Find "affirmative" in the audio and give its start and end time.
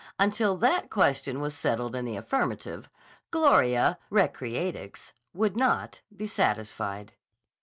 2.15-2.89